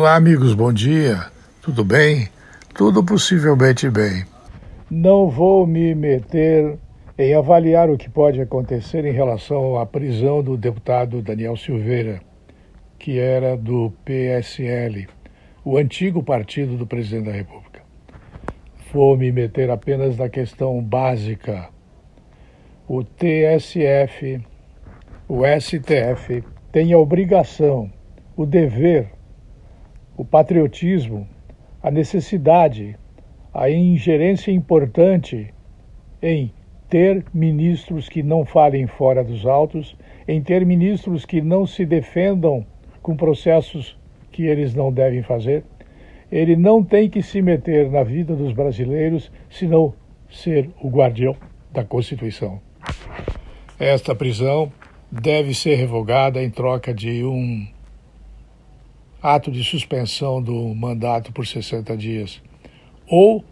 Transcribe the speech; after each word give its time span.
Olá, 0.00 0.16
amigos, 0.16 0.54
bom 0.54 0.72
dia. 0.72 1.26
Tudo 1.60 1.84
bem? 1.84 2.26
Tudo 2.74 3.04
possivelmente 3.04 3.90
bem. 3.90 4.24
Não 4.90 5.28
vou 5.28 5.66
me 5.66 5.94
meter 5.94 6.78
em 7.18 7.34
avaliar 7.34 7.90
o 7.90 7.98
que 7.98 8.08
pode 8.08 8.40
acontecer 8.40 9.04
em 9.04 9.12
relação 9.12 9.78
à 9.78 9.84
prisão 9.84 10.42
do 10.42 10.56
deputado 10.56 11.20
Daniel 11.20 11.54
Silveira, 11.54 12.22
que 12.98 13.18
era 13.18 13.58
do 13.58 13.92
PSL, 14.02 15.06
o 15.62 15.76
antigo 15.76 16.22
partido 16.22 16.78
do 16.78 16.86
presidente 16.86 17.26
da 17.26 17.32
República. 17.32 17.82
Vou 18.94 19.18
me 19.18 19.30
meter 19.30 19.68
apenas 19.68 20.16
na 20.16 20.30
questão 20.30 20.82
básica. 20.82 21.68
O 22.88 23.04
TSF, 23.04 24.40
o 25.28 25.42
STF, 25.60 26.42
tem 26.72 26.90
a 26.90 26.98
obrigação, 26.98 27.92
o 28.34 28.46
dever 28.46 29.19
o 30.20 30.24
patriotismo, 30.24 31.26
a 31.82 31.90
necessidade, 31.90 32.94
a 33.54 33.70
ingerência 33.70 34.50
importante 34.50 35.48
em 36.20 36.52
ter 36.90 37.24
ministros 37.32 38.06
que 38.06 38.22
não 38.22 38.44
falem 38.44 38.86
fora 38.86 39.24
dos 39.24 39.46
autos, 39.46 39.96
em 40.28 40.42
ter 40.42 40.66
ministros 40.66 41.24
que 41.24 41.40
não 41.40 41.66
se 41.66 41.86
defendam 41.86 42.66
com 43.00 43.16
processos 43.16 43.98
que 44.30 44.42
eles 44.42 44.74
não 44.74 44.92
devem 44.92 45.22
fazer. 45.22 45.64
Ele 46.30 46.54
não 46.54 46.84
tem 46.84 47.08
que 47.08 47.22
se 47.22 47.40
meter 47.40 47.90
na 47.90 48.02
vida 48.02 48.36
dos 48.36 48.52
brasileiros, 48.52 49.32
senão 49.48 49.94
ser 50.28 50.68
o 50.82 50.90
guardião 50.90 51.34
da 51.72 51.82
Constituição. 51.82 52.60
Esta 53.78 54.14
prisão 54.14 54.70
deve 55.10 55.54
ser 55.54 55.76
revogada 55.76 56.42
em 56.42 56.50
troca 56.50 56.92
de 56.92 57.24
um 57.24 57.66
ato 59.22 59.50
de 59.50 59.62
suspensão 59.62 60.42
do 60.42 60.74
mandato 60.74 61.32
por 61.32 61.46
60 61.46 61.96
dias. 61.96 62.40
Ou 63.06 63.44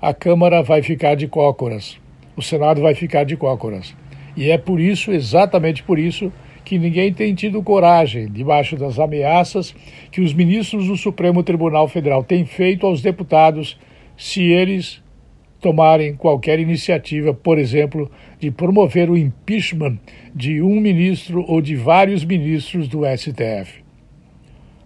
a 0.00 0.14
Câmara 0.14 0.62
vai 0.62 0.82
ficar 0.82 1.16
de 1.16 1.26
cócoras, 1.26 1.98
o 2.36 2.42
Senado 2.42 2.80
vai 2.80 2.94
ficar 2.94 3.24
de 3.24 3.36
cócoras. 3.36 3.94
E 4.36 4.50
é 4.50 4.56
por 4.56 4.78
isso, 4.78 5.10
exatamente 5.10 5.82
por 5.82 5.98
isso, 5.98 6.32
que 6.64 6.78
ninguém 6.78 7.12
tem 7.12 7.34
tido 7.34 7.62
coragem, 7.62 8.30
debaixo 8.30 8.76
das 8.76 8.98
ameaças 8.98 9.74
que 10.12 10.20
os 10.20 10.32
ministros 10.32 10.86
do 10.86 10.96
Supremo 10.96 11.42
Tribunal 11.42 11.88
Federal 11.88 12.22
têm 12.22 12.44
feito 12.44 12.86
aos 12.86 13.02
deputados, 13.02 13.78
se 14.16 14.42
eles 14.42 15.02
tomarem 15.60 16.14
qualquer 16.14 16.60
iniciativa, 16.60 17.34
por 17.34 17.58
exemplo, 17.58 18.08
de 18.38 18.50
promover 18.50 19.10
o 19.10 19.16
impeachment 19.16 19.98
de 20.32 20.62
um 20.62 20.78
ministro 20.80 21.44
ou 21.48 21.60
de 21.60 21.74
vários 21.74 22.24
ministros 22.24 22.86
do 22.86 23.00
STF. 23.04 23.87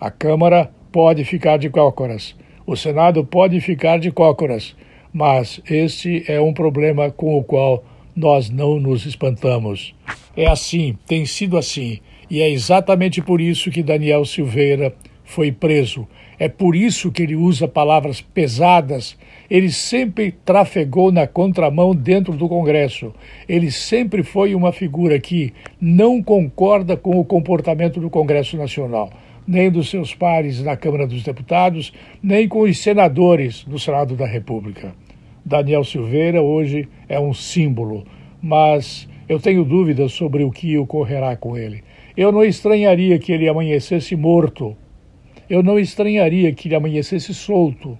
A 0.00 0.10
Câmara 0.10 0.70
pode 0.90 1.24
ficar 1.24 1.58
de 1.58 1.68
cócoras, 1.68 2.34
o 2.66 2.74
Senado 2.74 3.22
pode 3.22 3.60
ficar 3.60 3.98
de 3.98 4.10
cócoras, 4.10 4.74
mas 5.12 5.60
este 5.68 6.24
é 6.26 6.40
um 6.40 6.54
problema 6.54 7.10
com 7.10 7.36
o 7.36 7.44
qual 7.44 7.84
nós 8.16 8.48
não 8.48 8.80
nos 8.80 9.04
espantamos. 9.04 9.94
É 10.34 10.46
assim, 10.46 10.96
tem 11.06 11.26
sido 11.26 11.58
assim, 11.58 11.98
e 12.30 12.40
é 12.40 12.48
exatamente 12.48 13.20
por 13.20 13.42
isso 13.42 13.70
que 13.70 13.82
Daniel 13.82 14.24
Silveira 14.24 14.94
foi 15.22 15.52
preso. 15.52 16.08
É 16.38 16.48
por 16.48 16.74
isso 16.74 17.12
que 17.12 17.22
ele 17.22 17.36
usa 17.36 17.68
palavras 17.68 18.22
pesadas. 18.22 19.18
Ele 19.50 19.70
sempre 19.70 20.32
trafegou 20.32 21.12
na 21.12 21.26
contramão 21.26 21.94
dentro 21.94 22.32
do 22.32 22.48
Congresso. 22.48 23.12
Ele 23.46 23.70
sempre 23.70 24.22
foi 24.22 24.54
uma 24.54 24.72
figura 24.72 25.20
que 25.20 25.52
não 25.78 26.22
concorda 26.22 26.96
com 26.96 27.20
o 27.20 27.24
comportamento 27.24 28.00
do 28.00 28.08
Congresso 28.08 28.56
Nacional 28.56 29.10
nem 29.50 29.68
dos 29.68 29.90
seus 29.90 30.14
pares 30.14 30.62
na 30.62 30.76
Câmara 30.76 31.08
dos 31.08 31.24
Deputados, 31.24 31.92
nem 32.22 32.46
com 32.46 32.60
os 32.60 32.78
senadores 32.78 33.64
do 33.64 33.80
Senado 33.80 34.14
da 34.14 34.24
República. 34.24 34.94
Daniel 35.44 35.82
Silveira 35.82 36.40
hoje 36.40 36.88
é 37.08 37.18
um 37.18 37.34
símbolo, 37.34 38.06
mas 38.40 39.08
eu 39.28 39.40
tenho 39.40 39.64
dúvidas 39.64 40.12
sobre 40.12 40.44
o 40.44 40.52
que 40.52 40.78
ocorrerá 40.78 41.34
com 41.34 41.56
ele. 41.56 41.82
Eu 42.16 42.30
não 42.30 42.44
estranharia 42.44 43.18
que 43.18 43.32
ele 43.32 43.48
amanhecesse 43.48 44.14
morto. 44.14 44.76
Eu 45.48 45.64
não 45.64 45.80
estranharia 45.80 46.52
que 46.52 46.68
ele 46.68 46.76
amanhecesse 46.76 47.34
solto. 47.34 47.98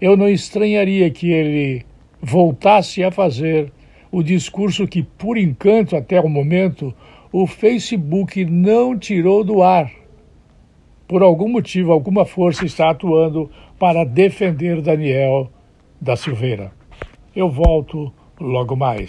Eu 0.00 0.16
não 0.16 0.26
estranharia 0.26 1.10
que 1.10 1.30
ele 1.30 1.84
voltasse 2.22 3.04
a 3.04 3.10
fazer 3.10 3.70
o 4.10 4.22
discurso 4.22 4.88
que, 4.88 5.02
por 5.02 5.36
encanto, 5.36 5.94
até 5.94 6.18
o 6.18 6.30
momento, 6.30 6.94
o 7.30 7.46
Facebook 7.46 8.42
não 8.46 8.98
tirou 8.98 9.44
do 9.44 9.62
ar 9.62 9.97
por 11.08 11.22
algum 11.22 11.48
motivo, 11.48 11.90
alguma 11.90 12.26
força 12.26 12.66
está 12.66 12.90
atuando 12.90 13.50
para 13.78 14.04
defender 14.04 14.82
Daniel 14.82 15.50
da 15.98 16.14
Silveira. 16.14 16.70
Eu 17.34 17.48
volto 17.48 18.12
logo 18.38 18.76
mais. 18.76 19.06